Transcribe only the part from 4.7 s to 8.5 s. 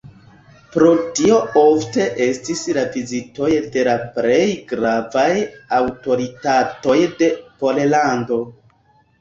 gravaj aŭtoritatoj de Pollando.